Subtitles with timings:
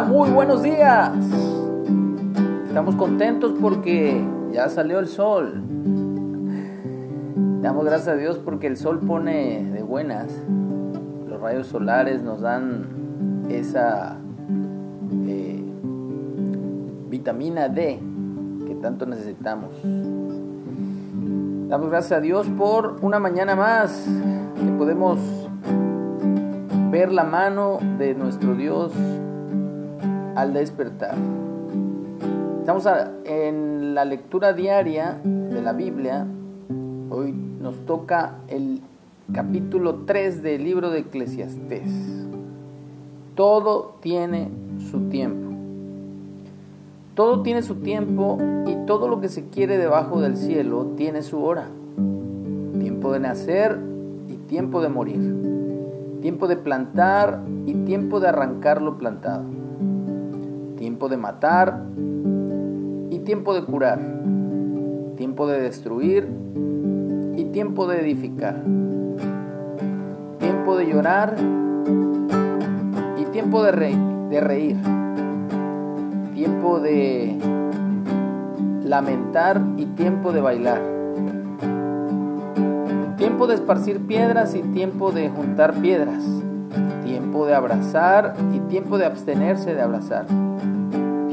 [0.00, 1.12] Muy buenos días.
[2.66, 5.62] Estamos contentos porque ya salió el sol.
[7.62, 10.32] Damos gracias a Dios porque el sol pone de buenas.
[11.28, 14.16] Los rayos solares nos dan esa
[15.26, 15.62] eh,
[17.08, 18.00] vitamina D
[18.66, 19.76] que tanto necesitamos.
[21.68, 24.06] Damos gracias a Dios por una mañana más
[24.56, 25.20] que podemos
[26.90, 28.92] ver la mano de nuestro Dios
[30.34, 31.16] al despertar.
[32.60, 32.88] Estamos
[33.24, 36.26] en la lectura diaria de la Biblia.
[37.10, 38.80] Hoy nos toca el
[39.32, 41.90] capítulo 3 del libro de Eclesiastés.
[43.34, 44.50] Todo tiene
[44.90, 45.52] su tiempo.
[47.14, 51.44] Todo tiene su tiempo y todo lo que se quiere debajo del cielo tiene su
[51.44, 51.68] hora.
[52.80, 53.78] Tiempo de nacer
[54.28, 56.20] y tiempo de morir.
[56.22, 59.44] Tiempo de plantar y tiempo de arrancar lo plantado.
[60.84, 61.80] Tiempo de matar
[63.08, 63.98] y tiempo de curar.
[65.16, 66.28] Tiempo de destruir
[67.38, 68.62] y tiempo de edificar.
[70.38, 71.36] Tiempo de llorar
[73.18, 73.96] y tiempo de,
[74.28, 74.76] de reír
[76.34, 77.38] tiempo de
[78.84, 80.82] lamentar y tiempo de bailar.
[83.16, 86.22] Tiempo de esparcir piedras y tiempo de juntar piedras.
[87.06, 90.26] Tiempo de abrazar y tiempo de abstenerse de abrazar.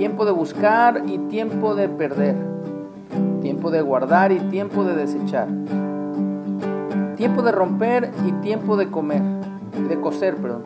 [0.02, 2.36] Tiempo de buscar y tiempo de perder.
[3.40, 5.48] Tiempo de guardar y tiempo de desechar.
[7.18, 9.22] Tiempo de romper y tiempo de comer,
[9.88, 10.64] de coser, perdón.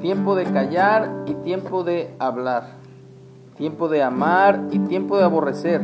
[0.00, 2.76] Tiempo de callar y tiempo de hablar
[3.56, 5.80] tiempo de amar y tiempo de aborrecer,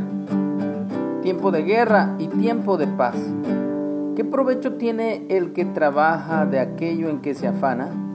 [1.23, 3.17] tiempo de guerra y tiempo de paz.
[4.15, 8.10] ¿Qué provecho tiene el que trabaja de aquello en que se afana?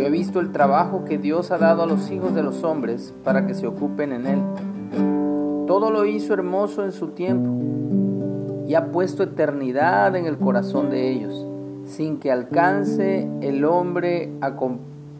[0.00, 3.12] Yo he visto el trabajo que Dios ha dado a los hijos de los hombres
[3.22, 5.66] para que se ocupen en él.
[5.66, 11.10] Todo lo hizo hermoso en su tiempo y ha puesto eternidad en el corazón de
[11.10, 11.46] ellos,
[11.84, 14.56] sin que alcance el hombre a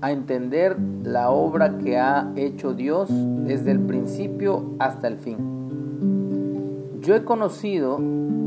[0.00, 5.36] a entender la obra que ha hecho Dios desde el principio hasta el fin.
[7.02, 7.98] Yo he conocido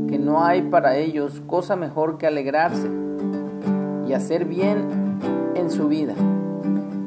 [0.08, 2.88] que no hay para ellos cosa mejor que alegrarse
[4.08, 5.03] y hacer bien
[5.64, 6.14] en su vida.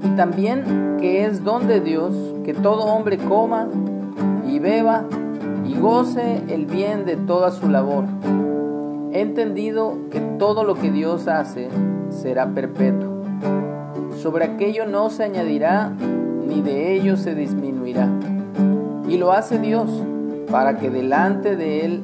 [0.03, 2.13] Y también que es don de Dios
[2.43, 3.67] que todo hombre coma
[4.47, 5.05] y beba
[5.65, 8.05] y goce el bien de toda su labor.
[9.13, 11.69] He entendido que todo lo que Dios hace
[12.09, 13.17] será perpetuo
[14.21, 15.91] sobre aquello no se añadirá,
[16.47, 18.09] ni de ello se disminuirá.
[19.07, 19.89] Y lo hace Dios,
[20.49, 22.03] para que delante de Él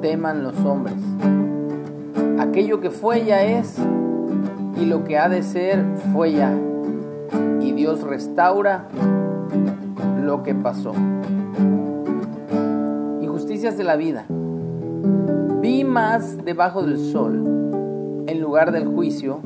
[0.00, 0.96] teman los hombres.
[2.38, 3.76] Aquello que fue ya es,
[4.80, 6.56] y lo que ha de ser fue ya.
[7.60, 8.88] Y Dios restaura
[10.22, 10.92] lo que pasó.
[13.20, 14.26] Injusticias de la vida.
[15.60, 19.40] Vi más debajo del sol, en lugar del juicio,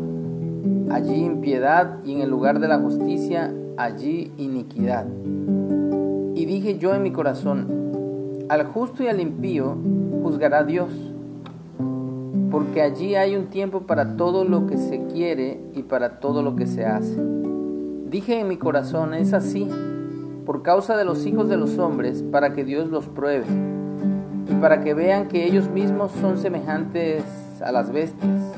[0.90, 5.06] allí impiedad y en el lugar de la justicia, allí iniquidad.
[6.34, 7.66] Y dije yo en mi corazón,
[8.48, 9.76] al justo y al impío
[10.22, 10.92] juzgará Dios,
[12.52, 16.54] porque allí hay un tiempo para todo lo que se quiere y para todo lo
[16.54, 17.20] que se hace.
[18.08, 19.68] Dije en mi corazón, es así,
[20.46, 23.46] por causa de los hijos de los hombres, para que Dios los pruebe,
[24.48, 27.24] y para que vean que ellos mismos son semejantes
[27.60, 28.52] a las bestias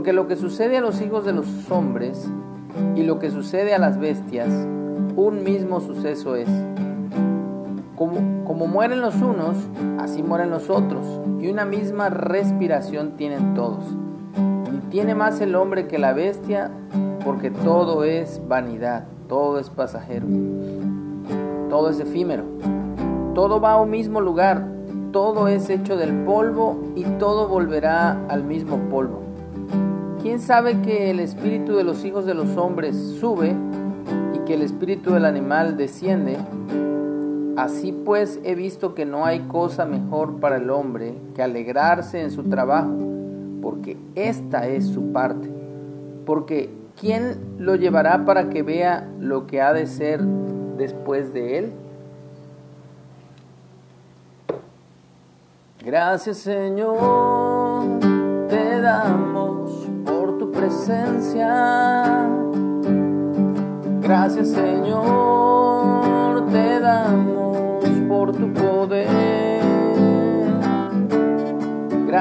[0.00, 2.26] porque lo que sucede a los hijos de los hombres
[2.96, 6.48] y lo que sucede a las bestias, un mismo suceso es.
[8.00, 9.58] Como, mueren los unos,
[9.98, 11.04] así mueren los otros,
[11.38, 13.84] y una misma respiración tienen todos.
[14.72, 16.70] Y tiene más el hombre que la bestia,
[17.22, 20.26] porque todo es vanidad, todo es pasajero,
[21.68, 22.44] todo es efímero,
[23.34, 24.66] todo va a un mismo lugar,
[25.12, 29.20] todo es hecho del polvo y todo volverá al mismo polvo.
[30.22, 33.54] ¿Quién sabe que el espíritu de los hijos de los hombres sube
[34.34, 36.38] y que el espíritu del animal desciende?
[37.60, 42.30] Así pues he visto que no hay cosa mejor para el hombre que alegrarse en
[42.30, 42.96] su trabajo,
[43.60, 45.50] porque esta es su parte.
[46.24, 51.72] Porque ¿quién lo llevará para que vea lo que ha de ser después de él?
[55.84, 58.00] Gracias Señor,
[58.48, 59.86] te damos
[60.50, 62.26] presencia.
[64.00, 67.39] Gracias Señor, te damos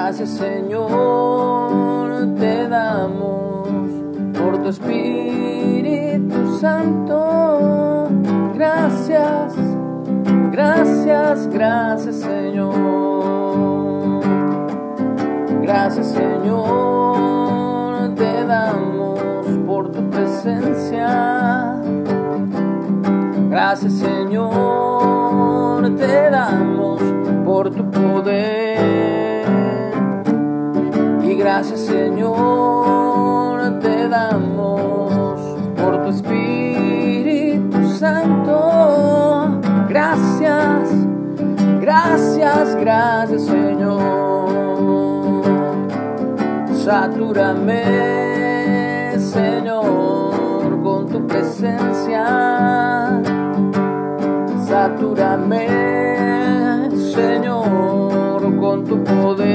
[0.09, 3.67] Gracias Señor, te damos
[4.35, 8.09] por tu Espíritu Santo.
[8.56, 9.53] Gracias,
[10.51, 12.73] gracias, gracias Señor.
[15.61, 19.19] Gracias Señor, te damos
[19.67, 21.75] por tu presencia.
[23.47, 27.00] Gracias Señor, te damos
[27.45, 28.69] por tu poder.
[31.59, 35.41] Gracias Señor, te damos
[35.75, 39.59] por tu Espíritu Santo.
[39.89, 40.89] Gracias,
[41.81, 44.47] gracias, gracias Señor.
[46.85, 47.83] Satúrame
[49.19, 53.21] Señor con tu presencia.
[54.65, 55.67] Satúrame
[57.13, 59.49] Señor con tu poder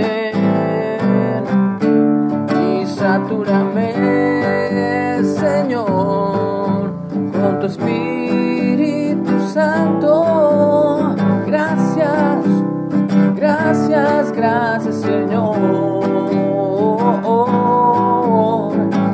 [14.36, 15.56] gracias, Señor.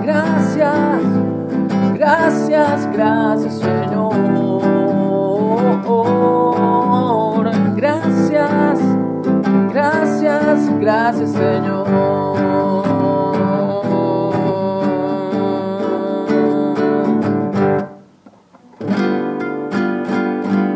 [0.03, 1.03] Gracias,
[1.95, 4.11] gracias, gracias, Señor.
[7.77, 8.81] Gracias,
[9.73, 11.87] gracias, gracias, Señor.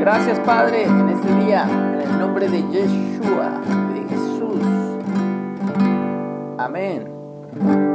[0.01, 3.84] Gracias Padre en este día, en el nombre de Yeshua.
[6.65, 7.94] Amén.